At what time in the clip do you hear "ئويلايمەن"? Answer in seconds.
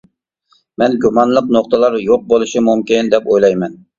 3.35-3.79